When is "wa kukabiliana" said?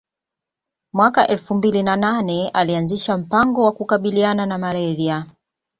3.63-4.45